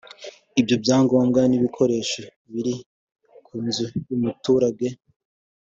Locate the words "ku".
3.45-3.53